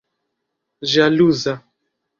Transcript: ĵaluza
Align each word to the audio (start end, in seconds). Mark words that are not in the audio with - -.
ĵaluza 0.93 1.57